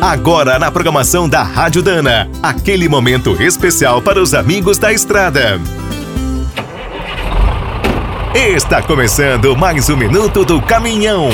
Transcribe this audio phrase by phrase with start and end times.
[0.00, 5.60] Agora na programação da Rádio Dana, aquele momento especial para os amigos da estrada.
[8.32, 11.30] Está começando mais um minuto do caminhão.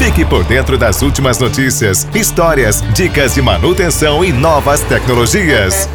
[0.00, 5.88] Fique por dentro das últimas notícias, histórias, dicas de manutenção e novas tecnologias.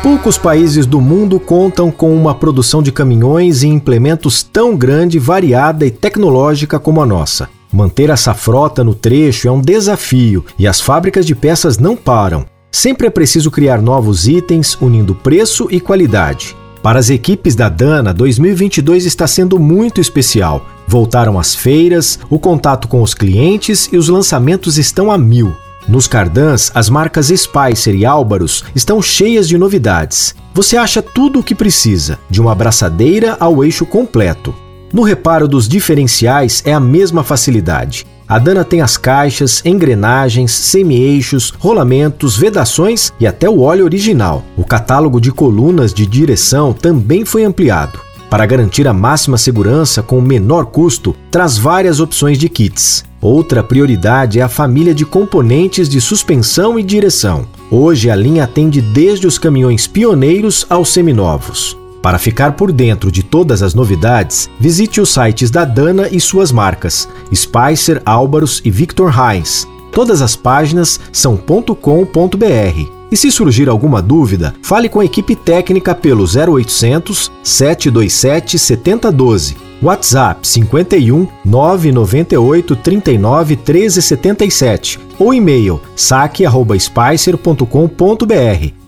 [0.00, 5.84] Poucos países do mundo contam com uma produção de caminhões e implementos tão grande, variada
[5.84, 7.57] e tecnológica como a nossa.
[7.72, 12.46] Manter essa frota no trecho é um desafio e as fábricas de peças não param.
[12.70, 16.56] Sempre é preciso criar novos itens, unindo preço e qualidade.
[16.82, 20.64] Para as equipes da Dana, 2022 está sendo muito especial.
[20.86, 25.54] Voltaram as feiras, o contato com os clientes e os lançamentos estão a mil.
[25.88, 30.34] Nos Cardans, as marcas Spicer e Álvaros estão cheias de novidades.
[30.54, 34.54] Você acha tudo o que precisa, de uma abraçadeira ao eixo completo.
[34.92, 38.06] No reparo dos diferenciais é a mesma facilidade.
[38.26, 44.44] A Dana tem as caixas, engrenagens, semi-eixos, rolamentos, vedações e até o óleo original.
[44.56, 48.00] O catálogo de colunas de direção também foi ampliado.
[48.28, 53.04] Para garantir a máxima segurança com o menor custo, traz várias opções de kits.
[53.22, 57.46] Outra prioridade é a família de componentes de suspensão e direção.
[57.70, 61.77] Hoje a linha atende desde os caminhões pioneiros aos seminovos.
[62.02, 66.52] Para ficar por dentro de todas as novidades, visite os sites da Dana e suas
[66.52, 69.66] marcas, Spicer, Álvaros e Victor Heinz.
[69.90, 72.98] Todas as páginas são .com.br.
[73.10, 79.56] E se surgir alguma dúvida, fale com a equipe técnica pelo 0800 727 7012.
[79.80, 88.87] WhatsApp 51 998 39 1377 ou e-mail saque@spicer.com.br.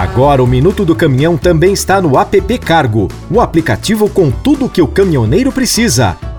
[0.00, 4.80] Agora o Minuto do Caminhão também está no app Cargo, o aplicativo com tudo que
[4.80, 6.16] o caminhoneiro precisa